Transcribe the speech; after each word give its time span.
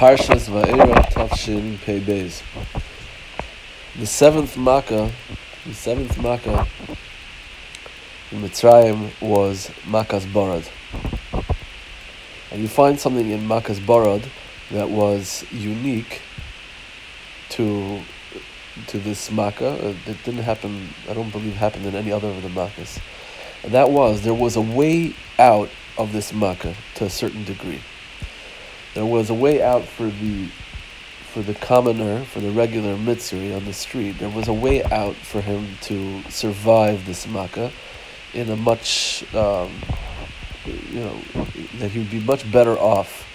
Parshas 0.00 0.48
Va'era 0.48 0.94
Tavshin 1.12 1.78
Pei 1.82 2.00
Beis. 2.00 2.42
The 3.98 4.06
seventh 4.06 4.56
Makkah, 4.56 5.12
the 5.66 5.74
seventh 5.74 6.16
Makkah 6.22 6.66
in 8.30 8.40
Mitzrayim 8.40 9.10
was 9.20 9.68
Makkas 9.82 10.24
Barad. 10.32 10.66
And 12.50 12.62
you 12.62 12.68
find 12.68 12.98
something 12.98 13.28
in 13.28 13.46
Makkas 13.46 13.78
Barad 13.78 14.26
that 14.70 14.88
was 14.88 15.44
unique 15.52 16.22
to 17.50 18.00
to 18.86 18.98
this 18.98 19.30
Makkah. 19.30 19.72
Uh, 19.72 19.94
that 20.06 20.16
didn't 20.24 20.44
happen, 20.44 20.94
I 21.10 21.12
don't 21.12 21.30
believe 21.30 21.56
happened 21.56 21.84
in 21.84 21.94
any 21.94 22.10
other 22.10 22.28
of 22.28 22.42
the 22.42 22.48
Makkahs. 22.48 22.98
And 23.62 23.72
that 23.72 23.90
was, 23.90 24.22
there 24.22 24.32
was 24.32 24.56
a 24.56 24.62
way 24.62 25.14
out 25.38 25.68
of 25.98 26.14
this 26.14 26.32
Makkah 26.32 26.74
to 26.94 27.04
a 27.04 27.10
certain 27.10 27.44
degree 27.44 27.82
there 28.94 29.06
was 29.06 29.30
a 29.30 29.34
way 29.34 29.62
out 29.62 29.84
for 29.84 30.06
the 30.06 30.48
for 31.32 31.42
the 31.42 31.54
commoner, 31.54 32.24
for 32.24 32.40
the 32.40 32.50
regular 32.50 32.96
Mitzri 32.96 33.54
on 33.54 33.64
the 33.64 33.72
street. 33.72 34.18
There 34.18 34.28
was 34.28 34.48
a 34.48 34.52
way 34.52 34.82
out 34.82 35.14
for 35.14 35.40
him 35.40 35.76
to 35.82 36.22
survive 36.28 37.06
this 37.06 37.24
makkah 37.28 37.70
in 38.34 38.50
a 38.50 38.56
much, 38.56 39.22
um, 39.32 39.70
you 40.64 40.98
know, 40.98 41.20
that 41.78 41.92
he 41.92 42.00
would 42.00 42.10
be 42.10 42.18
much 42.18 42.50
better 42.50 42.76
off 42.76 43.28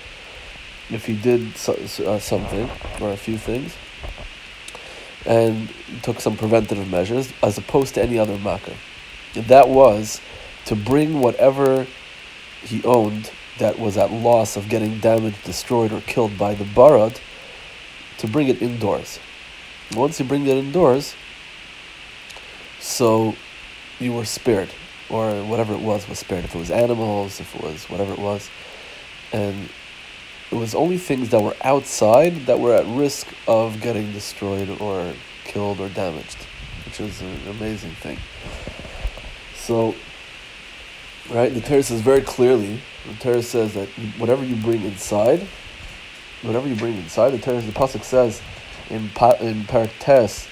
if 0.90 1.06
he 1.06 1.16
did 1.16 1.56
so, 1.56 1.74
uh, 2.06 2.20
something 2.20 2.70
or 3.00 3.12
a 3.12 3.18
few 3.18 3.38
things 3.38 3.74
and 5.26 5.70
took 6.04 6.20
some 6.20 6.38
preventative 6.38 6.90
measures 6.90 7.34
as 7.42 7.58
opposed 7.58 7.96
to 7.96 8.02
any 8.02 8.20
other 8.20 8.38
makkah. 8.38 8.76
And 9.36 9.46
that 9.46 9.70
was 9.70 10.22
to 10.66 10.76
bring 10.76 11.20
whatever 11.20 11.88
he 12.62 12.84
owned 12.84 13.32
that 13.60 13.80
was 13.80 13.98
at 13.98 14.12
loss 14.12 14.58
of 14.58 14.70
getting 14.70 15.00
damaged, 15.00 15.44
destroyed, 15.44 15.92
or 15.92 16.02
killed 16.02 16.38
by 16.38 16.56
the 16.56 16.66
barad, 16.66 17.20
to 18.18 18.28
bring 18.28 18.48
it 18.48 18.62
indoors. 18.62 19.20
Once 19.96 20.20
you 20.20 20.26
bring 20.26 20.46
it 20.46 20.58
indoors, 20.58 21.16
so 22.80 23.36
you 24.00 24.14
were 24.14 24.26
spared, 24.26 24.70
or 25.10 25.44
whatever 25.44 25.74
it 25.74 25.82
was 25.82 26.08
was 26.08 26.20
spared. 26.20 26.46
If 26.46 26.56
it 26.56 26.58
was 26.58 26.72
animals, 26.72 27.40
if 27.40 27.56
it 27.56 27.62
was 27.62 27.90
whatever 27.90 28.14
it 28.14 28.20
was, 28.20 28.50
and 29.32 29.70
it 30.52 30.56
was 30.56 30.76
only 30.76 30.98
things 30.98 31.30
that 31.30 31.42
were 31.42 31.56
outside 31.64 32.46
that 32.46 32.60
were 32.60 32.76
at 32.76 32.86
risk 32.86 33.28
of 33.48 33.82
getting 33.82 34.12
destroyed 34.12 34.70
or 34.80 35.14
killed 35.44 35.80
or 35.80 35.90
damaged, 35.90 36.38
which 36.86 37.00
is 37.00 37.22
an 37.22 37.40
amazing 37.50 37.92
thing. 37.96 38.20
So, 39.56 39.96
right, 41.32 41.54
the 41.54 41.62
Torah 41.62 41.84
says 41.84 42.02
very 42.02 42.22
clearly 42.22 42.82
the 43.08 43.16
Torah 43.20 43.44
says 43.44 43.74
that 43.74 43.88
whatever 44.18 44.44
you 44.44 44.56
bring 44.56 44.84
inside, 44.84 45.48
whatever 46.42 46.68
you 46.68 46.76
bring 46.76 46.98
inside, 46.98 47.32
the 47.32 47.40
Torah, 47.40 47.62
the 47.62 47.72
pasuk 47.72 48.04
says 48.04 48.42
in 48.90 49.10
pa, 49.10 49.32
in 49.34 49.64
Perek 49.64 49.92
Tes, 50.00 50.48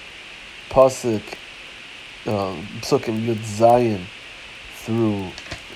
pasuk 0.70 1.22
um, 2.26 2.66
psukim 2.82 3.26
Yud 3.26 3.38
Zayin 3.38 4.02
through 4.76 5.30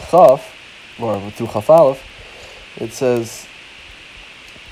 Chaf 0.10 0.54
or 1.00 1.32
through 1.32 1.48
Chaf 1.48 1.70
Aleph, 1.70 2.04
it 2.78 2.92
says 2.92 3.48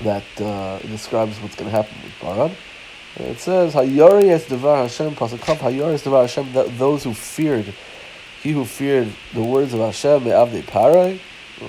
that 0.02 0.24
uh, 0.40 0.78
it 0.82 0.88
describes 0.88 1.40
what's 1.40 1.56
going 1.56 1.70
to 1.70 1.76
happen 1.76 1.96
with 2.02 2.12
Barad. 2.20 2.54
It 3.16 3.38
says 3.38 3.72
Hayori 3.74 4.30
es 4.30 4.46
devar 4.46 4.82
Hashem 4.82 5.14
pasuk 5.14 5.44
Chaf 5.44 5.60
Hayori 5.60 5.94
es 5.94 6.02
devar 6.02 6.22
Hashem 6.22 6.52
that 6.52 6.78
those 6.78 7.04
who 7.04 7.14
feared, 7.14 7.72
he 8.46 8.52
who 8.52 8.64
feared 8.64 9.12
the 9.34 9.42
words 9.42 9.74
of 9.74 9.80
Hashem 9.80 10.22
me'avdei 10.22 10.62
parai 10.62 11.18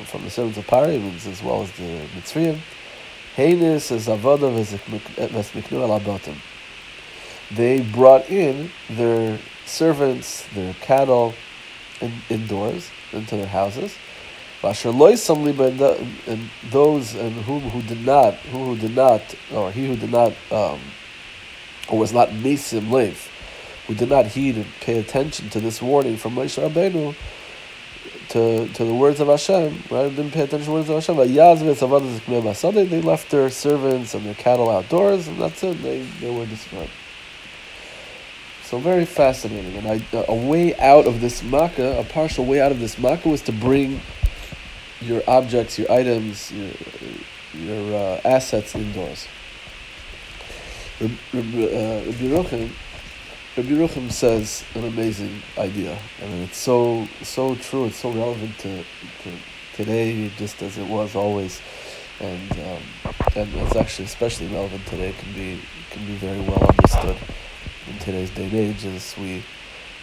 from 0.05 0.23
the 0.23 0.29
servants 0.29 0.59
of 0.59 0.67
Parim 0.67 1.15
as 1.25 1.41
well 1.41 1.63
as 1.63 1.71
the 1.71 2.05
Mitzrayim. 2.15 2.59
Heinous 3.35 3.91
as 3.91 4.05
Avodah 4.05 4.53
Vesmiknu 4.53 5.81
al 5.81 6.35
They 7.49 7.81
brought 7.81 8.29
in 8.29 8.69
their 8.91 9.39
servants, 9.65 10.45
their 10.53 10.75
cattle, 10.75 11.33
in, 11.99 12.13
indoors 12.29 12.91
into 13.11 13.37
their 13.37 13.47
houses. 13.47 13.95
And 14.61 14.75
those 16.69 17.15
and 17.15 17.33
whom 17.43 17.61
who 17.61 17.81
did 17.81 18.05
not, 18.05 18.35
who, 18.35 18.77
did 18.77 18.95
not, 18.95 19.35
or 19.51 19.71
he 19.71 19.87
who 19.87 19.95
did 19.95 20.11
not, 20.11 20.33
um, 20.51 20.79
or 21.89 21.97
was 21.97 22.13
not 22.13 22.29
mesim 22.29 22.91
leif, 22.91 23.31
who 23.87 23.95
did 23.95 24.09
not 24.09 24.27
heed 24.27 24.55
and 24.55 24.65
pay 24.81 24.99
attention 24.99 25.49
to 25.49 25.59
this 25.59 25.81
warning 25.81 26.17
from 26.17 26.35
Moshe 26.35 26.61
Rabbeinu, 26.61 27.15
to, 28.29 28.67
to 28.73 28.85
the 28.85 28.93
words 28.93 29.19
of 29.19 29.27
Hashem, 29.27 29.83
right? 29.89 30.09
Didn't 30.09 30.31
pay 30.31 30.41
attention 30.41 30.59
to 30.59 30.65
the 30.65 30.71
words 30.71 30.89
of 30.89 30.95
Hashem. 30.95 32.53
Sunday 32.53 32.85
they 32.85 33.01
left 33.01 33.31
their 33.31 33.49
servants 33.49 34.13
and 34.13 34.25
their 34.25 34.35
cattle 34.35 34.69
outdoors, 34.69 35.27
and 35.27 35.39
that's 35.39 35.63
it. 35.63 35.81
They, 35.81 36.01
they 36.19 36.29
were 36.29 36.45
destroyed. 36.45 36.89
So 38.63 38.79
very 38.79 39.05
fascinating. 39.05 39.77
And 39.77 39.87
I, 39.87 40.01
a 40.27 40.35
way 40.35 40.75
out 40.75 41.07
of 41.07 41.21
this 41.21 41.41
makkah, 41.41 41.99
a 41.99 42.03
partial 42.03 42.45
way 42.45 42.59
out 42.59 42.73
of 42.73 42.81
this 42.81 42.99
makkah, 42.99 43.29
was 43.29 43.41
to 43.43 43.53
bring 43.53 44.01
your 44.99 45.21
objects, 45.25 45.79
your 45.79 45.89
items, 45.89 46.51
your, 46.51 46.71
your 47.53 47.95
uh, 47.95 48.21
assets 48.25 48.75
indoors. 48.75 49.27
Rabbi, 50.99 51.63
uh, 51.63 52.11
Rabbi 53.57 53.73
Rabbi 53.73 53.87
Ruchim 53.87 54.11
says 54.11 54.63
an 54.75 54.83
amazing 54.83 55.41
idea. 55.57 55.97
I 56.21 56.27
mean, 56.27 56.43
it's 56.43 56.59
so 56.59 57.07
so 57.23 57.55
true. 57.55 57.85
It's 57.85 57.97
so 57.97 58.11
relevant 58.11 58.55
to, 58.59 58.83
to 58.83 59.31
today, 59.73 60.29
just 60.37 60.61
as 60.61 60.77
it 60.77 60.87
was 60.87 61.15
always, 61.15 61.59
and 62.19 62.51
um, 62.51 62.83
and 63.35 63.51
it's 63.55 63.75
actually 63.75 64.05
especially 64.05 64.45
relevant 64.49 64.85
today. 64.85 65.09
It 65.09 65.17
can 65.17 65.33
be 65.33 65.59
can 65.89 66.05
be 66.05 66.13
very 66.17 66.39
well 66.41 66.63
understood 66.69 67.17
in 67.87 67.97
today's 67.97 68.29
day 68.29 68.43
and 68.43 68.53
age 68.53 68.85
as 68.85 69.17
we 69.17 69.43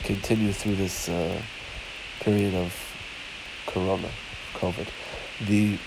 continue 0.03 0.53
through 0.53 0.75
this 0.75 1.09
uh, 1.09 1.41
period 2.23 2.57
of 2.57 2.75
Corona, 3.67 4.11
COVID. 4.55 4.89
The 5.47 5.79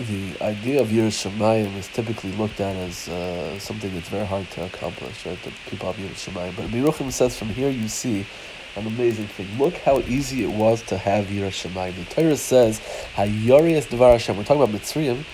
the 0.00 0.34
idea 0.42 0.80
of 0.80 0.88
Yiras 0.88 1.28
Shamayim 1.30 1.76
is 1.76 1.88
typically 1.88 2.32
looked 2.32 2.60
at 2.60 2.76
as 2.76 3.08
uh, 3.08 3.58
something 3.58 3.92
that's 3.94 4.08
very 4.08 4.26
hard 4.26 4.50
to 4.52 4.64
accomplish, 4.64 5.26
right? 5.26 5.42
The 5.42 5.52
people 5.68 5.92
have 5.92 6.02
Yiras 6.02 6.30
Shamayim. 6.30 6.56
But 6.56 6.66
Miruchim 6.66 7.12
says 7.12 7.38
from 7.38 7.48
here 7.50 7.70
you 7.70 7.88
see 7.88 8.26
an 8.76 8.86
amazing 8.86 9.26
thing. 9.28 9.46
Look 9.58 9.76
how 9.78 10.00
easy 10.00 10.44
it 10.44 10.50
was 10.50 10.82
to 10.84 10.98
have 10.98 11.26
Yiras 11.26 11.68
Shamayim. 11.68 11.96
The 11.96 12.14
Torah 12.14 12.36
says, 12.36 12.80
Hayorias 13.16 13.90
Devar 13.90 14.12
Hashem. 14.12 14.36
We're 14.36 14.44
talking 14.44 14.62
about 14.62 14.74
Mitzrayim, 14.74 15.24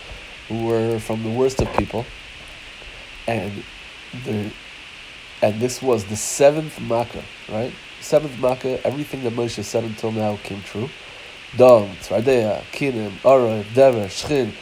who 0.48 0.66
were 0.66 0.98
from 0.98 1.22
the 1.22 1.30
worst 1.30 1.62
of 1.62 1.72
people. 1.74 2.04
And 3.28 3.64
the 4.24 4.52
and 5.42 5.60
this 5.60 5.82
was 5.82 6.04
the 6.06 6.16
seventh 6.16 6.80
Makkah, 6.80 7.22
right? 7.48 7.72
Seventh 8.00 8.38
Makkah, 8.40 8.84
everything 8.86 9.22
that 9.24 9.34
Moshe 9.34 9.62
said 9.62 9.84
until 9.84 10.12
now 10.12 10.36
came 10.42 10.62
true. 10.62 10.88
Dom, 11.54 11.90
Tzfardea, 11.96 12.62
Kinim, 12.72 13.12
Arov, 13.22 13.72
Dever, 13.74 14.06
Shchin. 14.06 14.52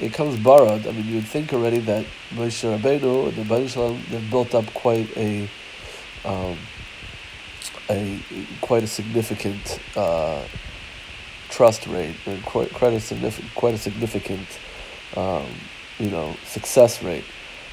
It 0.00 0.12
comes 0.14 0.36
Barad. 0.38 0.86
I 0.86 0.92
mean, 0.92 1.06
you 1.06 1.16
would 1.16 1.26
think 1.26 1.52
already 1.52 1.78
that 1.80 2.06
Moshe 2.30 2.64
Rabbeinu 2.78 3.28
and 3.28 3.36
the 3.36 3.44
Bani 3.44 3.68
Shalom, 3.68 4.02
they've 4.10 4.30
built 4.30 4.54
up 4.54 4.66
quite 4.72 5.14
a, 5.16 5.48
um, 6.24 6.56
a 7.90 8.20
quite 8.62 8.82
a 8.82 8.86
significant 8.86 9.80
uh, 9.96 10.42
trust 11.50 11.86
rate 11.86 12.16
and 12.26 12.42
quite 12.44 12.72
quite 12.72 12.94
a 12.94 13.00
significant 13.00 13.54
quite 13.54 13.74
a 13.74 13.78
significant 13.78 14.46
um, 15.16 15.46
you 15.98 16.10
know 16.10 16.36
success 16.44 17.02
rate 17.02 17.24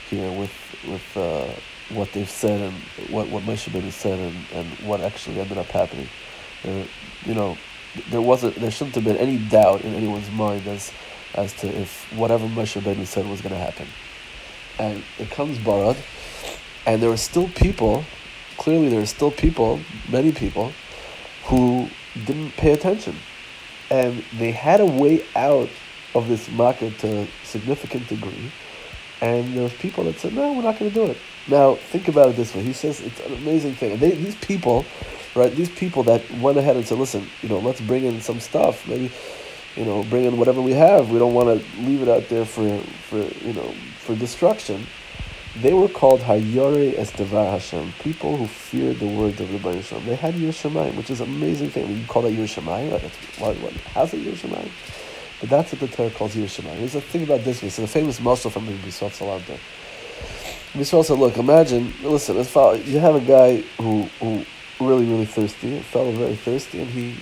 here 0.09 0.31
with 0.31 0.53
with 0.88 1.17
uh, 1.17 1.47
what 1.96 2.12
they've 2.13 2.29
said 2.29 2.62
and 2.62 2.75
what 3.12 3.29
what 3.29 3.44
Moshe 3.44 3.69
Rabbeinu 3.69 3.91
said 3.91 4.19
and, 4.19 4.38
and 4.53 4.67
what 4.88 5.01
actually 5.01 5.40
ended 5.40 5.57
up 5.57 5.67
happening. 5.67 6.09
Uh, 6.66 6.84
you 7.25 7.34
know, 7.35 7.57
there 8.09 8.22
wasn't 8.22 8.56
there 8.56 8.72
shouldn't 8.72 8.96
have 8.96 9.03
been 9.03 9.18
any 9.18 9.38
doubt 9.38 9.81
in 9.81 9.94
anyone's 9.94 10.30
mind 10.31 10.68
as 10.68 10.92
as 11.36 11.53
to 11.53 11.67
if 11.67 12.11
whatever 12.14 12.46
Moshe 12.47 12.79
Rabbeinu 12.79 13.06
said 13.06 13.28
was 13.28 13.41
going 13.41 13.53
to 13.53 13.59
happen. 13.59 13.88
And 14.79 15.03
it 15.17 15.29
comes 15.32 15.58
Barad, 15.59 15.97
and 16.85 17.02
there 17.02 17.09
are 17.09 17.17
still 17.17 17.47
people, 17.50 18.03
clearly 18.58 18.90
there 18.90 19.02
are 19.02 19.08
still 19.08 19.32
people, 19.32 19.79
many 20.09 20.32
people, 20.32 20.72
who 21.46 21.90
didn't 22.26 22.52
pay 22.52 22.72
attention. 22.73 23.16
And 23.90 24.23
they 24.38 24.52
had 24.52 24.82
a 24.82 24.85
way 24.85 25.23
out 25.35 25.70
of 26.14 26.28
this 26.28 26.50
makkah 26.50 26.91
to 26.91 27.22
a 27.22 27.28
significant 27.44 28.08
degree. 28.08 28.52
And 29.22 29.56
there 29.56 29.64
was 29.64 29.73
people 29.73 30.03
that 30.06 30.20
said, 30.20 30.34
no, 30.34 30.53
we're 30.53 30.61
not 30.61 30.78
going 30.78 30.91
to 30.91 30.96
do 30.96 31.06
it. 31.11 31.17
Now, 31.47 31.76
think 31.76 32.08
about 32.08 32.29
it 32.29 32.35
this 32.35 32.53
way. 32.53 32.61
He 32.61 32.73
says 32.73 33.00
it's 33.00 33.20
an 33.22 33.34
amazing 33.34 33.76
thing. 33.76 33.97
They, 33.97 34.11
these 34.11 34.35
people 34.35 34.85
right? 35.37 35.55
These 35.55 35.69
people 35.69 36.03
that 36.03 36.29
went 36.39 36.57
ahead 36.57 36.75
and 36.75 36.85
said, 36.85 36.97
listen, 36.97 37.28
you 37.41 37.49
know, 37.49 37.59
let's 37.59 37.79
bring 37.81 38.03
in 38.03 38.22
some 38.22 38.39
stuff, 38.39 38.87
maybe, 38.87 39.11
you 39.75 39.85
know, 39.85 40.03
bring 40.03 40.25
in 40.25 40.37
whatever 40.37 40.61
we 40.61 40.73
have. 40.73 41.11
We 41.11 41.19
don't 41.19 41.34
want 41.34 41.47
to 41.61 41.81
leave 41.81 42.01
it 42.01 42.09
out 42.09 42.28
there 42.29 42.45
for, 42.45 42.79
for 43.09 43.19
you 43.45 43.53
know, 43.53 43.73
for 43.99 44.16
destruction. 44.16 44.85
They 45.61 45.73
were 45.73 45.87
called 45.87 46.22
Hayore 46.22 46.95
Estevar 46.95 47.51
Hashem, 47.51 47.93
people 47.99 48.37
who 48.37 48.47
feared 48.47 48.99
the 48.99 49.07
words 49.07 49.39
of 49.41 49.51
the 49.51 49.57
Baruch 49.57 49.85
Hashem. 49.85 50.05
They 50.05 50.16
had 50.16 50.35
Yiras 50.35 50.61
Shamayim, 50.69 50.95
which 50.95 51.09
is 51.09 51.22
an 51.22 51.29
amazing 51.29 51.69
thing. 51.72 51.95
You 51.95 52.05
call 52.05 52.23
that 52.23 52.34
Yiras 52.34 52.61
Shamayim? 52.61 52.91
What, 53.39 53.57
what, 53.57 53.73
how's 53.93 54.13
it 54.13 54.22
Yiras 54.22 54.47
Shamayim? 54.47 54.69
But 55.39 55.49
that's 55.49 55.72
what 55.72 55.79
the 55.81 55.87
Torah 55.87 56.11
calls 56.11 56.35
Yiras 56.35 56.61
Shamayim. 56.61 56.75
Here's 56.75 56.95
a 56.95 57.01
thing 57.01 57.23
about 57.23 57.43
this. 57.43 57.63
It's 57.63 57.79
a 57.79 57.87
famous 57.87 58.19
mashal 58.19 58.51
from 58.51 58.67
Rabbi 58.67 58.87
Yisrael 58.87 59.09
Salanter. 59.09 59.57
Yisrael 60.73 61.03
said, 61.03 61.17
look, 61.17 61.37
imagine, 61.37 61.91
listen, 62.03 62.37
as 62.37 62.49
far 62.49 62.75
you 62.75 62.99
have 62.99 63.16
a 63.16 63.22
guy 63.22 63.61
who, 63.81 64.03
who 64.19 64.45
really, 64.79 65.06
really 65.06 65.26
thirsty, 65.26 65.78
a 65.78 65.82
fellow 65.82 66.12
very 66.12 66.35
thirsty, 66.35 66.82
and 66.82 66.90
he, 66.90 67.16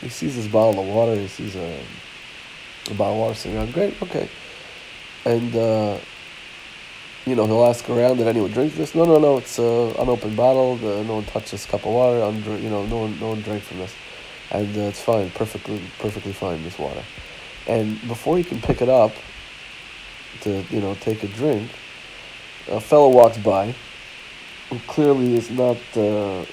he 0.00 0.08
sees 0.08 0.36
this 0.36 0.46
bottle 0.46 0.80
of 0.80 0.88
water, 0.88 1.14
he 1.14 1.28
sees 1.28 1.56
a, 1.56 1.80
a 2.90 2.94
bottle 2.94 3.14
of 3.14 3.18
water 3.18 3.34
sitting 3.34 3.58
around, 3.58 3.72
great, 3.72 4.00
okay. 4.02 4.28
And, 5.24 5.54
uh, 5.54 5.98
you 7.26 7.34
know, 7.34 7.46
he'll 7.46 7.66
ask 7.66 7.88
around, 7.90 8.16
did 8.16 8.26
anyone 8.26 8.50
drink 8.50 8.74
this? 8.74 8.94
No, 8.94 9.04
no, 9.04 9.18
no, 9.18 9.38
it's 9.38 9.58
an 9.58 9.94
unopened 9.98 10.36
bottle, 10.36 10.74
uh, 10.74 11.02
no 11.02 11.16
one 11.16 11.24
touched 11.24 11.50
this 11.50 11.66
cup 11.66 11.84
of 11.84 11.92
water, 11.92 12.22
under, 12.22 12.56
you 12.58 12.70
know, 12.70 12.86
no 12.86 12.98
one, 12.98 13.20
no 13.20 13.28
one 13.30 13.42
drank 13.42 13.62
from 13.62 13.78
this. 13.78 13.94
And 14.50 14.76
uh, 14.76 14.80
it's 14.82 15.00
fine, 15.00 15.30
perfectly, 15.30 15.80
perfectly 15.98 16.32
fine, 16.32 16.62
this 16.62 16.78
water. 16.78 17.02
And 17.66 18.00
before 18.08 18.36
he 18.36 18.44
can 18.44 18.60
pick 18.60 18.82
it 18.82 18.88
up 18.88 19.12
to, 20.40 20.64
you 20.70 20.80
know, 20.80 20.94
take 20.94 21.22
a 21.22 21.28
drink, 21.28 21.70
a 22.68 22.80
fellow 22.80 23.08
walks 23.08 23.38
by 23.38 23.74
who 24.70 24.78
clearly 24.86 25.34
is 25.34 25.50
not 25.50 25.76
uh, 25.96 26.44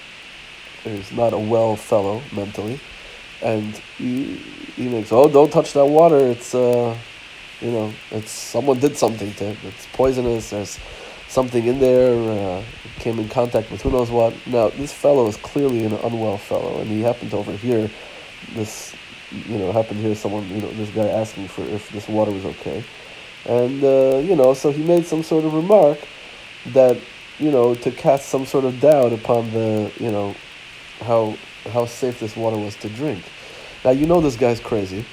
is 0.91 1.11
not 1.11 1.33
a 1.33 1.37
well 1.37 1.75
fellow 1.75 2.21
mentally, 2.33 2.79
and 3.41 3.75
he 3.97 4.35
he 4.75 4.87
makes 4.89 5.11
oh 5.11 5.29
don't 5.29 5.51
touch 5.51 5.73
that 5.73 5.85
water. 5.85 6.17
It's 6.17 6.55
uh 6.55 6.97
you 7.61 7.71
know 7.71 7.93
it's 8.11 8.31
someone 8.31 8.79
did 8.79 8.97
something 8.97 9.33
to 9.35 9.45
it. 9.45 9.57
It's 9.63 9.85
poisonous. 9.93 10.51
There's 10.51 10.79
something 11.27 11.65
in 11.65 11.79
there 11.79 12.13
uh, 12.13 12.63
came 12.99 13.19
in 13.19 13.27
contact 13.29 13.71
with 13.71 13.81
who 13.81 13.91
knows 13.91 14.11
what. 14.11 14.33
Now 14.47 14.69
this 14.69 14.93
fellow 14.93 15.27
is 15.27 15.37
clearly 15.37 15.85
an 15.85 15.93
unwell 15.93 16.37
fellow 16.37 16.79
and 16.81 16.89
he 16.89 17.01
happened 17.01 17.31
to 17.31 17.37
overhear 17.37 17.89
this 18.55 18.95
you 19.31 19.57
know 19.57 19.71
happened 19.73 19.99
to 19.99 20.05
hear 20.07 20.15
someone 20.15 20.47
you 20.47 20.61
know 20.61 20.71
this 20.71 20.89
guy 20.91 21.07
asking 21.07 21.47
for 21.49 21.63
if 21.63 21.89
this 21.89 22.07
water 22.07 22.31
was 22.31 22.45
okay. 22.45 22.83
And, 23.47 23.81
uh, 23.83 24.17
you 24.23 24.35
know, 24.35 24.53
so 24.53 24.71
he 24.71 24.83
made 24.83 25.05
some 25.05 25.23
sort 25.23 25.45
of 25.45 25.53
remark 25.53 25.99
that, 26.67 26.97
you 27.39 27.49
know, 27.49 27.75
to 27.75 27.91
cast 27.91 28.27
some 28.27 28.45
sort 28.45 28.65
of 28.65 28.79
doubt 28.81 29.13
upon 29.13 29.51
the, 29.51 29.91
you 29.99 30.11
know, 30.11 30.35
how, 30.99 31.37
how 31.71 31.85
safe 31.85 32.19
this 32.19 32.35
water 32.35 32.57
was 32.57 32.75
to 32.77 32.89
drink. 32.89 33.23
Now, 33.83 33.91
you 33.91 34.05
know 34.05 34.21
this 34.21 34.35
guy's 34.35 34.59
crazy. 34.59 35.05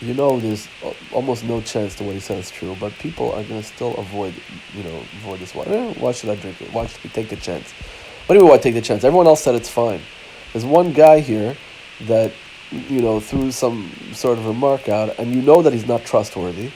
You 0.00 0.14
know 0.14 0.38
there's 0.38 0.68
almost 1.12 1.44
no 1.44 1.60
chance 1.60 1.94
to 1.96 2.04
what 2.04 2.14
he 2.14 2.20
says 2.20 2.46
is 2.46 2.50
true, 2.50 2.76
but 2.78 2.92
people 2.94 3.32
are 3.32 3.42
to 3.42 3.62
still 3.62 3.94
avoid, 3.96 4.34
you 4.74 4.82
know, 4.82 5.02
avoid 5.20 5.40
this 5.40 5.54
water. 5.54 5.72
Eh, 5.72 5.94
why 5.98 6.12
should 6.12 6.30
I 6.30 6.36
drink 6.36 6.60
it? 6.60 6.72
Why 6.72 6.86
should 6.86 7.02
we 7.02 7.10
take 7.10 7.28
the 7.30 7.36
chance? 7.36 7.72
What 8.26 8.38
do 8.38 8.44
why 8.44 8.58
take 8.58 8.74
the 8.74 8.82
chance? 8.82 9.04
Everyone 9.04 9.26
else 9.26 9.42
said 9.42 9.54
it's 9.54 9.70
fine. 9.70 10.00
There's 10.52 10.64
one 10.64 10.92
guy 10.92 11.20
here 11.20 11.56
that, 12.02 12.32
you 12.70 13.00
know, 13.00 13.20
threw 13.20 13.50
some 13.52 13.90
sort 14.12 14.38
of 14.38 14.46
remark 14.46 14.88
out, 14.88 15.18
and 15.18 15.34
you 15.34 15.40
know 15.40 15.62
that 15.62 15.72
he's 15.72 15.86
not 15.86 16.04
trustworthy 16.04 16.70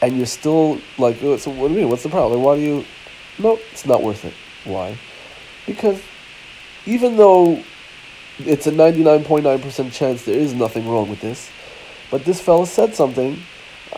and 0.00 0.16
you're 0.16 0.26
still 0.26 0.80
like, 0.96 1.22
oh, 1.22 1.36
so 1.36 1.50
what 1.50 1.68
do 1.68 1.74
you 1.74 1.80
mean? 1.80 1.88
What's 1.88 2.02
the 2.02 2.08
problem? 2.08 2.42
Why 2.42 2.56
do 2.56 2.62
you? 2.62 2.84
No, 3.38 3.58
it's 3.72 3.86
not 3.86 4.02
worth 4.02 4.24
it. 4.24 4.34
Why? 4.64 4.98
Because 5.66 6.00
even 6.88 7.16
though 7.16 7.62
it's 8.38 8.66
a 8.66 8.72
99.9% 8.72 9.92
chance 9.92 10.24
there 10.24 10.38
is 10.38 10.54
nothing 10.54 10.88
wrong 10.88 11.08
with 11.10 11.20
this, 11.20 11.50
but 12.10 12.24
this 12.24 12.40
fella 12.40 12.66
said 12.66 12.94
something, 12.94 13.38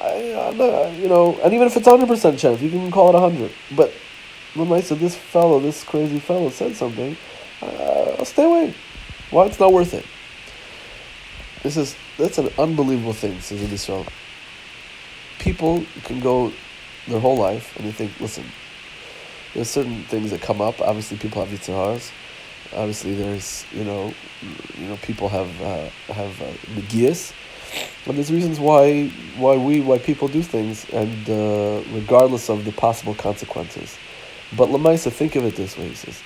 I, 0.01 0.53
not, 0.57 0.93
you 0.95 1.09
know, 1.09 1.39
and 1.43 1.55
even 1.55 1.67
if 1.67 1.77
it's 1.77 1.87
100% 1.87 2.39
chance, 2.39 2.61
you 2.61 2.71
can 2.71 2.91
call 2.91 3.11
it 3.11 3.21
100. 3.21 3.51
But 3.77 3.93
when 4.55 4.83
said 4.83 4.99
this 4.99 5.15
fellow, 5.15 5.61
this 5.61 5.85
crazy 5.85 6.19
fellow 6.19 6.51
said 6.51 6.75
something, 6.75 7.17
uh, 7.63 8.17
I'll 8.19 8.25
stay 8.25 8.45
away. 8.45 8.75
Why? 9.31 9.47
It's 9.47 9.61
not 9.61 9.73
worth 9.73 9.95
it. 9.95 10.05
This 11.63 11.77
is, 11.77 11.97
that's 12.19 12.39
an 12.39 12.51
unbelievable 12.59 13.13
thing, 13.13 13.41
says 13.41 13.63
in 13.63 13.71
Israel 13.71 14.07
people 15.41 15.85
can 16.05 16.21
go 16.21 16.53
their 17.09 17.19
whole 17.19 17.37
life 17.37 17.77
and 17.77 17.87
they 17.87 17.93
think, 17.93 18.13
listen, 18.21 18.45
there's 19.55 19.69
certain 19.69 20.05
things 20.05 20.31
that 20.31 20.41
come 20.41 20.61
up. 20.61 20.81
Obviously, 20.81 21.17
people 21.17 21.45
have 21.45 21.53
yitzaharas. 21.53 22.13
Obviously, 22.75 23.15
there's 23.15 23.65
you 23.73 23.85
know, 23.85 24.15
you 24.79 24.87
know, 24.87 24.97
people 24.99 25.29
have 25.29 25.63
uh, 25.63 25.89
have 26.13 26.41
uh, 26.41 26.47
negias, 26.75 27.33
and 28.07 28.17
there's 28.17 28.33
reasons 28.33 28.61
why 28.61 29.09
why 29.37 29.57
we 29.57 29.81
why 29.81 29.99
people 29.99 30.29
do 30.29 30.43
things, 30.43 30.89
and 30.91 31.29
uh, 31.29 31.83
regardless 31.93 32.49
of 32.49 32.65
the 32.65 32.73
possible 32.73 33.15
consequences. 33.15 33.99
But 34.57 34.69
Lamaisa, 34.69 35.13
think 35.13 35.37
of 35.37 35.45
it 35.45 35.57
this 35.57 35.77
way: 35.77 35.89
he 35.89 35.95
says, 35.95 36.23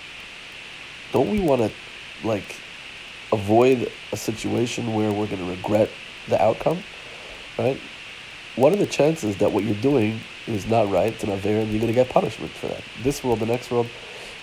don't 1.12 1.30
we 1.30 1.40
want 1.40 1.62
to 1.62 1.70
like 2.26 2.56
avoid 3.32 3.90
a 4.12 4.16
situation 4.16 4.94
where 4.94 5.10
we're 5.10 5.26
going 5.26 5.44
to 5.44 5.50
regret 5.50 5.90
the 6.28 6.40
outcome, 6.42 6.82
right? 7.58 7.80
what 8.56 8.72
are 8.72 8.76
the 8.76 8.86
chances 8.86 9.36
that 9.38 9.50
what 9.50 9.64
you're 9.64 9.74
doing 9.76 10.20
is 10.46 10.66
not 10.66 10.90
right, 10.90 11.12
it's 11.12 11.24
an 11.24 11.30
and 11.30 11.42
you're 11.44 11.64
going 11.64 11.86
to 11.86 11.92
get 11.92 12.08
punishment 12.08 12.52
for 12.52 12.68
that? 12.68 12.82
This 13.02 13.24
world, 13.24 13.40
the 13.40 13.46
next 13.46 13.70
world, 13.70 13.88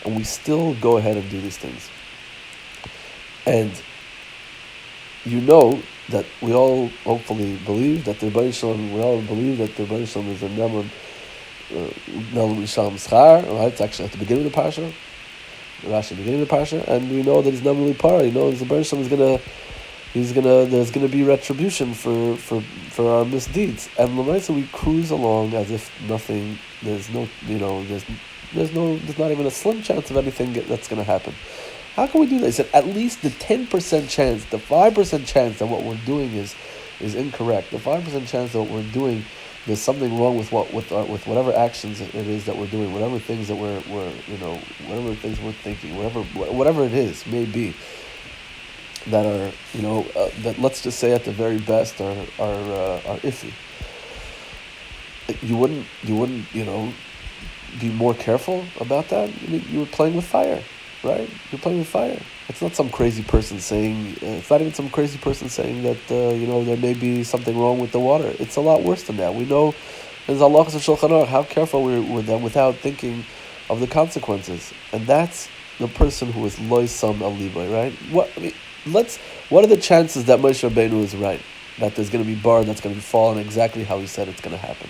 and 0.06 0.15
we 0.15 0.24
still 0.24 0.74
go 0.75 0.98
ahead 0.98 1.18
and 1.18 1.30
do 1.30 1.42
these 1.42 1.57
things. 1.57 1.89
And 3.45 3.71
you 5.25 5.42
know 5.42 5.80
that 6.09 6.25
we 6.42 6.53
all 6.53 6.89
hopefully 7.03 7.57
believe 7.65 8.06
that 8.06 8.19
the 8.19 8.27
Rebbe 8.27 8.51
Shalom, 8.51 8.94
we 8.94 9.01
all 9.01 9.21
believe 9.21 9.57
that 9.59 9.75
the 9.75 9.83
Rebbe 9.83 10.06
Shalom 10.06 10.30
is 10.30 10.44
a 10.44 10.50
Neman, 10.50 10.89
Neman 11.69 12.63
uh, 12.63 12.65
Shalom 12.65 12.95
Schar, 12.95 13.44
right? 13.57 13.71
It's 13.71 13.81
actually 13.81 14.06
at 14.06 14.12
the 14.12 14.18
beginning 14.18 14.45
of 14.45 14.51
the 14.51 14.57
Parsha, 14.57 14.92
Rashi, 15.81 16.18
beginning 16.18 16.42
of 16.42 16.47
the 16.50 16.56
Parsha, 16.56 16.88
and 16.88 17.09
we 17.09 17.24
know 17.24 17.42
that 17.42 17.51
he's 17.51 17.62
Neman 17.62 17.97
Par, 17.97 18.24
you 18.24 18.31
know, 18.31 18.51
the 18.51 18.65
Rebbe 18.65 18.83
Shalom 18.83 19.04
is 19.04 19.09
going 19.09 19.39
to 19.39 19.44
he's 20.13 20.33
gonna 20.33 20.65
there's 20.65 20.92
gonna 20.92 21.07
be 21.07 21.24
retribution 21.24 21.94
for 21.94 22.36
for 22.38 22.62
for 22.89 23.09
our 23.09 23.25
misdeeds 23.25 23.89
and 23.97 24.44
so 24.44 24.54
we 24.54 24.68
cruise 24.74 25.12
along 25.12 25.54
as 25.54 25.71
if 25.71 25.89
nothing 26.09 26.57
there's 26.81 27.09
no 27.09 27.27
you 27.47 27.57
know 27.57 27.83
there's 27.86 28.04
there's 28.53 28.74
no 28.74 28.98
there's 28.98 29.18
not 29.18 29.31
even 29.31 29.45
a 29.45 29.51
slim 29.51 29.81
chance 29.81 30.09
of 30.12 30.18
anything 30.18 30.53
that's 30.53 30.88
gonna 30.88 31.03
happen. 31.03 31.33
How 31.95 32.07
can 32.07 32.21
we 32.21 32.27
do 32.27 32.39
that? 32.39 32.45
He 32.48 32.51
said 32.51 32.69
at 32.74 32.88
least 32.88 33.21
the 33.21 33.30
10% 33.30 34.09
chance 34.09 34.45
the 34.45 34.57
5% 34.57 35.25
chance 35.25 35.59
that 35.59 35.65
what 35.68 35.83
we're 35.83 36.00
doing 36.06 36.33
is 36.33 36.56
is 37.00 37.15
incorrect. 37.15 37.71
The 37.71 37.77
5% 37.77 38.27
chance 38.27 38.53
that 38.53 38.62
what 38.62 38.69
we're 38.69 38.92
doing 38.92 39.25
there's 39.68 39.80
something 39.81 40.18
wrong 40.19 40.38
with 40.38 40.51
what 40.51 40.74
with 40.74 40.92
uh, 40.92 41.06
with 41.07 41.27
whatever 41.27 41.53
actions 41.56 42.01
it 42.01 42.15
is 42.15 42.45
that 42.45 42.57
we're 42.57 42.68
doing 42.68 42.94
whatever 42.94 43.19
things 43.19 43.48
that 43.48 43.56
we're, 43.56 43.81
we're 43.89 44.12
you 44.27 44.38
know 44.38 44.56
whatever 44.88 45.13
things 45.13 45.39
we're 45.39 45.51
thinking 45.51 45.95
whatever 45.95 46.24
whatever 46.24 46.83
it 46.83 46.94
is 46.94 47.25
may 47.27 47.45
be 47.45 47.75
that 49.07 49.25
are 49.25 49.51
you 49.74 49.81
know 49.81 50.06
uh, 50.15 50.30
that 50.42 50.59
let's 50.59 50.81
just 50.81 51.00
say 51.00 51.12
at 51.13 51.25
the 51.25 51.31
very 51.31 51.59
best 51.59 52.00
are 52.01 52.25
are 52.39 52.62
uh, 52.71 53.01
are 53.07 53.18
iffy. 53.19 53.54
You 55.42 55.57
wouldn't 55.57 55.85
you 56.04 56.16
wouldn't 56.16 56.54
you 56.54 56.66
know 56.66 56.94
be 57.80 57.90
more 57.90 58.13
careful 58.13 58.66
about 58.80 59.09
that. 59.09 59.30
I 59.30 59.47
mean, 59.49 59.66
you 59.69 59.80
were 59.80 59.85
playing 59.85 60.16
with 60.16 60.25
fire, 60.25 60.61
right? 61.04 61.30
You're 61.51 61.59
playing 61.59 61.80
with 61.80 61.87
fire. 61.87 62.19
It's 62.47 62.61
not 62.61 62.75
some 62.75 62.90
crazy 62.90 63.23
person 63.23 63.59
saying. 63.59 64.18
Uh, 64.21 64.37
it's 64.40 64.49
not 64.49 64.61
even 64.61 64.73
some 64.73 64.90
crazy 64.90 65.18
person 65.18 65.49
saying 65.49 65.83
that 65.83 66.11
uh, 66.11 66.33
you 66.33 66.47
know 66.47 66.63
there 66.63 66.78
may 66.78 66.94
be 66.94 67.23
something 67.23 67.57
wrong 67.57 67.80
with 67.80 67.92
the 67.92 67.99
water. 67.99 68.33
It's 68.40 68.56
a 68.57 68.61
lot 68.61 68.83
worse 68.83 69.04
than 69.04 69.18
that. 69.18 69.33
We 69.33 69.45
know 69.45 69.73
there's 70.28 70.42
Allah 70.42 70.66
Shulchan 70.66 71.28
how 71.28 71.44
careful 71.44 71.83
we're 71.83 72.01
with 72.01 72.25
them 72.25 72.42
without 72.42 72.75
thinking 72.75 73.25
of 73.69 73.80
the 73.80 73.87
consequences, 73.87 74.73
and 74.92 75.07
that's 75.07 75.49
the 75.80 75.87
person 75.87 76.31
who 76.31 76.45
is 76.45 76.56
loisam 76.57 77.19
aliboy, 77.19 77.71
right? 77.71 77.94
What 78.11 78.31
I 78.37 78.40
mean, 78.42 78.54
let's. 78.85 79.18
What 79.49 79.63
are 79.63 79.68
the 79.68 79.78
chances 79.78 80.25
that 80.25 80.40
Moshe 80.40 80.69
Rabbeinu 80.69 81.04
is 81.04 81.16
right? 81.16 81.42
That 81.80 81.95
there's 81.95 82.09
going 82.09 82.23
to 82.23 82.28
be 82.28 82.35
bar 82.35 82.63
that's 82.63 82.81
going 82.81 82.94
to 82.94 82.99
be 82.99 83.04
fallen 83.04 83.37
exactly 83.37 83.83
how 83.83 83.99
he 83.99 84.07
said 84.07 84.28
it's 84.28 84.42
going 84.42 84.56
to 84.56 84.61
happen. 84.61 84.90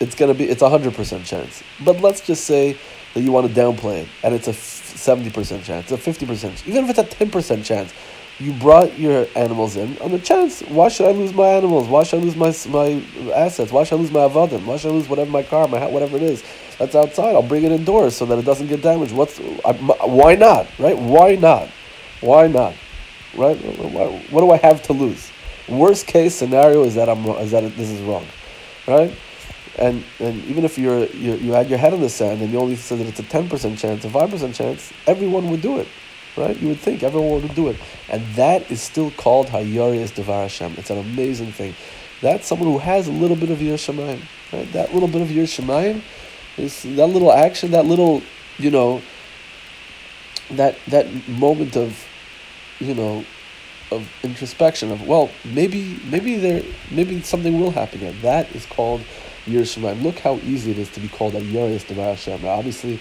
It's 0.00 0.14
to 0.14 0.34
be. 0.34 0.44
It's 0.44 0.62
a 0.62 0.68
hundred 0.68 0.94
percent 0.94 1.24
chance. 1.24 1.62
But 1.84 2.00
let's 2.00 2.20
just 2.20 2.44
say 2.44 2.76
that 3.14 3.20
you 3.20 3.32
want 3.32 3.46
to 3.48 3.54
downplay 3.54 4.02
it, 4.02 4.08
and 4.22 4.34
it's 4.34 4.48
a 4.48 4.52
seventy 4.52 5.30
percent 5.30 5.64
chance, 5.64 5.90
a 5.92 5.98
fifty 5.98 6.26
percent, 6.26 6.66
even 6.66 6.84
if 6.84 6.90
it's 6.90 6.98
a 6.98 7.04
ten 7.04 7.30
percent 7.30 7.64
chance. 7.64 7.92
You 8.40 8.52
brought 8.52 8.98
your 8.98 9.28
animals 9.36 9.76
in 9.76 9.96
on 9.98 10.10
the 10.10 10.18
chance. 10.18 10.60
Why 10.62 10.88
should 10.88 11.06
I 11.06 11.12
lose 11.12 11.32
my 11.32 11.46
animals? 11.46 11.86
Why 11.86 12.02
should 12.02 12.20
I 12.20 12.24
lose 12.24 12.34
my 12.34 12.52
my 12.68 13.32
assets? 13.32 13.70
Why 13.70 13.84
should 13.84 13.94
I 13.94 14.00
lose 14.00 14.10
my 14.10 14.20
avadim? 14.20 14.64
Why 14.66 14.76
should 14.76 14.90
I 14.90 14.94
lose 14.94 15.08
whatever 15.08 15.30
my 15.30 15.44
car, 15.44 15.68
my 15.68 15.86
whatever 15.86 16.16
it 16.16 16.24
is 16.24 16.42
that's 16.76 16.96
outside? 16.96 17.36
I'll 17.36 17.42
bring 17.42 17.62
it 17.62 17.70
indoors 17.70 18.16
so 18.16 18.26
that 18.26 18.36
it 18.36 18.44
doesn't 18.44 18.66
get 18.66 18.82
damaged. 18.82 19.12
What's 19.12 19.38
I, 19.64 19.72
why 20.06 20.34
not? 20.34 20.66
Right? 20.80 20.98
Why 20.98 21.36
not? 21.36 21.68
Why 22.22 22.48
not? 22.48 22.74
Right? 23.36 23.56
What 24.32 24.40
do 24.40 24.50
I 24.50 24.56
have 24.56 24.82
to 24.84 24.92
lose? 24.92 25.30
Worst 25.68 26.08
case 26.08 26.34
scenario 26.34 26.82
is 26.82 26.96
that 26.96 27.08
I'm 27.08 27.24
is 27.26 27.52
that 27.52 27.62
this 27.76 27.88
is 27.88 28.00
wrong, 28.00 28.26
right? 28.88 29.16
And 29.76 30.04
and 30.20 30.44
even 30.44 30.64
if 30.64 30.78
you're, 30.78 31.06
you 31.06 31.34
you 31.34 31.52
had 31.52 31.68
your 31.68 31.78
head 31.78 31.92
in 31.92 32.00
the 32.00 32.08
sand 32.08 32.42
and 32.42 32.52
you 32.52 32.58
only 32.60 32.76
said 32.76 32.98
that 32.98 33.08
it's 33.08 33.18
a 33.18 33.24
ten 33.24 33.48
percent 33.48 33.78
chance, 33.78 34.04
a 34.04 34.10
five 34.10 34.30
percent 34.30 34.54
chance, 34.54 34.92
everyone 35.06 35.50
would 35.50 35.62
do 35.62 35.78
it, 35.78 35.88
right? 36.36 36.56
You 36.56 36.68
would 36.68 36.78
think 36.78 37.02
everyone 37.02 37.42
would 37.42 37.54
do 37.54 37.68
it, 37.68 37.76
and 38.08 38.24
that 38.34 38.70
is 38.70 38.80
still 38.80 39.10
called 39.10 39.48
Hayarias 39.48 40.14
Devar 40.14 40.42
Hashem. 40.42 40.74
It's 40.78 40.90
an 40.90 40.98
amazing 40.98 41.52
thing. 41.52 41.74
That's 42.20 42.46
someone 42.46 42.70
who 42.70 42.78
has 42.78 43.08
a 43.08 43.12
little 43.12 43.36
bit 43.36 43.50
of 43.50 43.58
Yir 43.58 43.74
Shemayim, 43.74 44.22
right? 44.52 44.72
That 44.72 44.94
little 44.94 45.08
bit 45.08 45.22
of 45.22 45.28
Yir 45.28 45.44
Shemayim 45.44 46.02
is 46.56 46.82
that 46.84 47.08
little 47.08 47.32
action, 47.32 47.72
that 47.72 47.84
little, 47.84 48.22
you 48.58 48.70
know, 48.70 49.02
that 50.52 50.78
that 50.86 51.06
moment 51.28 51.76
of, 51.76 52.06
you 52.78 52.94
know, 52.94 53.24
of 53.90 54.08
introspection 54.22 54.90
of 54.90 55.06
well 55.06 55.30
maybe 55.44 56.00
maybe 56.10 56.36
there 56.36 56.62
maybe 56.90 57.20
something 57.22 57.58
will 57.60 57.72
happen 57.72 57.98
again. 57.98 58.16
That 58.22 58.54
is 58.54 58.66
called 58.66 59.02
Yiras 59.46 59.76
Shamayim. 59.76 60.02
Look 60.02 60.18
how 60.18 60.36
easy 60.36 60.70
it 60.70 60.78
is 60.78 60.90
to 60.90 61.00
be 61.00 61.08
called 61.08 61.34
a 61.34 61.40
Yiras 61.40 61.86
Devar 61.86 62.14
Hashem. 62.14 62.44
Obviously, 62.44 63.00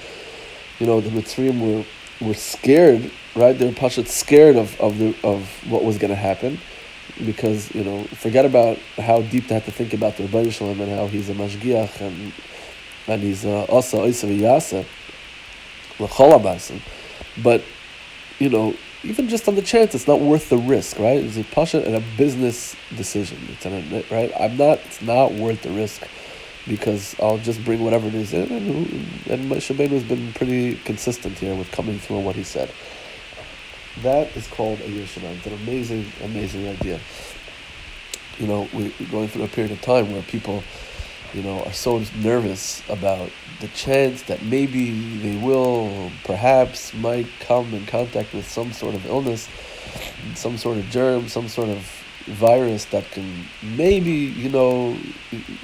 you 0.80 0.86
know 0.86 1.02
the 1.02 1.10
Mitzrayim 1.10 1.60
were 1.60 1.86
were 2.26 2.34
scared, 2.34 3.12
right? 3.36 3.58
They 3.58 3.66
were 3.66 3.72
pashat 3.72 4.08
scared 4.08 4.56
of 4.56 4.80
of 4.80 4.98
the 4.98 5.16
of 5.24 5.48
what 5.70 5.84
was 5.84 5.98
going 5.98 6.12
to 6.12 6.16
happen 6.16 6.60
because 7.26 7.74
you 7.76 7.84
know 7.84 8.04
forget 8.06 8.46
about 8.46 8.78
how 8.98 9.22
deep 9.22 9.48
they 9.48 9.56
had 9.56 9.66
to 9.66 9.72
think 9.72 9.94
about 9.94 10.18
the 10.18 10.24
Rebbe 10.24 10.52
Shalom 10.52 10.80
and 10.82 10.92
how 10.92 11.08
he's 11.08 11.30
a 11.30 11.34
mashgiach 11.34 12.02
and 12.02 12.34
and 13.08 13.22
he's 13.22 13.46
also 13.46 14.06
Isa 14.06 14.28
Yasa 14.28 14.86
but 17.44 17.64
you 18.40 18.50
know 18.50 18.74
even 19.04 19.28
just 19.28 19.48
on 19.48 19.56
the 19.56 19.62
chance 19.62 19.94
it's 19.94 20.08
not 20.08 20.20
worth 20.20 20.50
the 20.50 20.58
risk 20.58 20.98
right 20.98 21.24
it's 21.24 21.38
a 21.38 21.44
pasha 21.44 21.84
and 21.86 21.96
a 21.96 22.04
business 22.18 22.76
decision 22.96 23.38
it's 23.50 23.66
an 23.66 24.04
right 24.10 24.32
I'm 24.40 24.58
not 24.58 24.80
it's 24.80 25.02
not 25.02 25.34
worth 25.34 25.62
the 25.62 25.72
risk 25.72 26.08
because 26.67 27.15
I'll 27.20 27.38
just 27.38 27.63
bring 27.65 27.84
whatever 27.84 28.08
it 28.08 28.15
is 28.15 28.34
in 28.34 28.51
and, 28.51 28.88
and 29.29 29.51
Moshe 29.51 29.89
has 29.89 30.03
been 30.03 30.34
pretty 30.34 30.75
consistent 30.86 31.38
here 31.39 31.55
with 31.55 31.72
coming 31.72 32.00
through 32.00 32.20
what 32.20 32.36
he 32.36 32.43
said 32.43 32.72
that 34.01 34.36
is 34.36 34.48
called 34.48 34.79
a 34.79 34.84
Yiras 34.84 35.20
Shamayim. 35.20 35.38
It's 35.38 35.46
an 35.46 35.53
amazing, 35.53 36.05
amazing 36.24 36.67
idea. 36.67 37.00
You 38.39 38.48
know, 38.48 38.67
we're 38.74 38.91
going 39.12 39.27
through 39.27 39.43
a 39.43 39.48
period 39.48 39.72
of 39.72 39.82
time 39.82 40.12
where 40.12 40.24
people, 40.24 40.63
you 41.34 41.43
know, 41.43 41.63
are 41.63 41.74
so 41.74 42.03
nervous 42.17 42.82
about 42.89 43.29
the 43.60 43.67
chance 43.70 44.24
that 44.24 44.41
maybe 44.43 45.17
they 45.20 45.38
will, 45.38 46.12
perhaps, 46.24 46.93
might 46.96 47.27
come 47.41 47.74
in 47.74 47.86
contact 47.86 48.34
with 48.34 48.48
some 48.48 48.74
sort 48.74 48.96
of 48.96 49.05
illness, 49.05 49.48
some 50.34 50.58
sort 50.58 50.77
of 50.77 50.89
germ, 50.89 51.27
some 51.27 51.48
sort 51.48 51.70
of 51.70 52.02
virus 52.25 52.86
that 52.86 53.10
can 53.12 53.46
maybe, 53.62 54.12
you 54.12 54.50
know, 54.50 54.98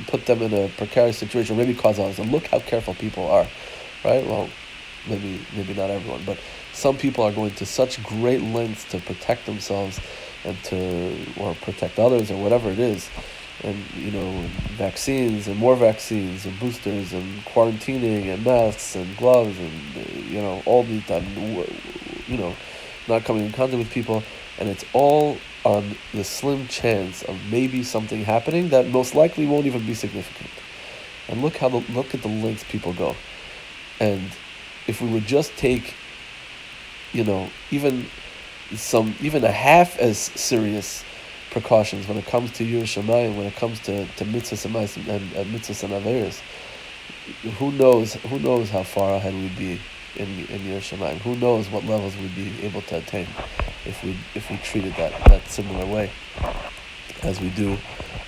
put 0.08 0.25
them 0.25 0.42
in 0.42 0.54
a 0.54 0.70
precarious 0.70 1.18
situation, 1.18 1.58
maybe 1.58 1.74
cause 1.74 2.00
illness. 2.00 2.20
And 2.20 2.32
look 2.32 2.48
how 2.48 2.60
careful 2.60 2.94
people 2.96 3.30
are, 3.30 3.48
right? 4.04 4.25
Well, 4.25 4.50
maybe 5.08 5.39
maybe 5.56 5.74
not 5.74 5.89
everyone, 5.89 6.24
but 6.25 6.38
some 6.74 6.98
people 6.98 7.24
are 7.24 7.32
going 7.32 7.51
to 7.56 7.66
such 7.66 8.01
great 8.04 8.42
lengths 8.42 8.86
to 8.86 9.00
protect 9.00 9.46
themselves 9.46 10.00
and 10.44 10.62
to 10.66 11.18
or 11.38 11.56
protect 11.56 12.00
others 12.00 12.32
or 12.32 12.42
whatever 12.42 12.70
it 12.70 12.80
is 12.80 13.10
and 13.63 13.78
you 13.96 14.12
know 14.12 14.42
vaccines 14.78 15.48
and 15.48 15.58
more 15.58 15.75
vaccines 15.75 16.46
and 16.46 16.58
boosters 16.60 17.13
and 17.13 17.44
quarantining 17.46 18.34
and 18.34 18.44
masks 18.46 18.96
and 18.96 19.18
gloves 19.18 19.58
and 19.60 19.72
you 20.30 20.42
know 20.42 20.62
all 20.66 20.84
these 20.84 21.06
time 21.06 21.25
you 22.28 22.38
know 22.38 22.56
not 23.08 23.24
coming 23.25 23.46
in 23.46 23.51
contact 23.51 23.78
with 23.78 23.89
people 23.92 24.24
and 24.60 24.70
it's 24.70 24.86
all 24.94 25.38
on 25.70 25.96
the 26.14 26.24
slim 26.24 26.68
chance 26.68 27.24
of 27.24 27.38
maybe 27.52 27.84
something 27.84 28.24
happening 28.24 28.70
that 28.70 28.88
most 28.90 29.16
likely 29.16 29.46
won't 29.46 29.66
even 29.66 29.86
be 29.86 29.94
significant. 29.94 30.50
And 31.28 31.42
look 31.42 31.58
how 31.58 31.70
the, 31.70 31.84
look 31.94 32.14
at 32.16 32.22
the 32.22 32.28
lengths 32.28 32.64
people 32.64 32.94
go. 32.94 33.16
And 34.00 34.32
if 34.88 35.02
we 35.02 35.10
would 35.10 35.28
just 35.28 35.56
take 35.58 35.94
you 37.14 37.24
know, 37.24 37.50
even 37.72 38.06
some 38.76 39.16
even 39.22 39.44
a 39.44 39.52
half 39.52 39.98
as 39.98 40.18
serious 40.18 41.04
precautions 41.52 42.08
when 42.08 42.18
it 42.18 42.26
comes 42.26 42.52
to 42.54 42.64
Yiras 42.64 43.02
Shamayim, 43.02 43.36
when 43.36 43.48
it 43.48 43.56
comes 43.56 43.80
to, 43.82 44.06
to 44.06 44.26
mitzvahs 44.26 44.98
and, 44.98 45.08
and, 45.08 45.34
and 45.34 45.54
mitzvahs 45.54 45.84
and 45.84 45.94
averis, 45.94 46.42
who 47.58 47.72
knows 47.72 48.14
who 48.14 48.40
knows 48.40 48.70
how 48.70 48.84
far 48.84 49.16
ahead 49.16 49.34
we'd 49.34 49.58
be 49.58 49.82
in 50.16 50.28
in 50.46 50.62
Yiras 50.62 50.96
Shamayim? 50.96 51.18
Who 51.20 51.36
knows 51.36 51.70
what 51.70 51.86
levels 51.86 52.16
we'd 52.18 52.36
be 52.36 52.54
able 52.63 52.82
to 52.84 52.98
attain 52.98 53.28
if 53.86 54.04
we 54.04 54.18
if 54.36 54.50
we 54.50 54.58
treated 54.58 54.94
that 54.96 55.12
that 55.25 55.48
similar 55.48 55.86
way 55.86 56.12
as 57.24 57.39
we 57.42 57.50
do 57.50 57.78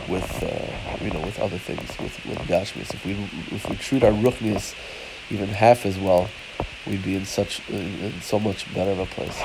with 0.07 0.43
uh, 0.43 1.03
you 1.03 1.11
know 1.11 1.21
with 1.21 1.39
other 1.39 1.57
things 1.57 1.97
with 1.99 2.25
with 2.25 2.37
Gashmis. 2.47 2.93
If 2.93 3.05
we 3.05 3.13
if 3.55 3.69
we 3.69 3.75
treat 3.75 4.03
our 4.03 4.11
ruchnis 4.11 4.75
even 5.29 5.47
half 5.47 5.85
as 5.85 5.97
well 5.97 6.29
we'd 6.85 7.03
be 7.03 7.15
in 7.15 7.25
such 7.25 7.61
in 7.69 8.21
so 8.21 8.39
much 8.39 8.71
better 8.73 8.91
of 8.91 8.99
a 8.99 9.05
place. 9.05 9.41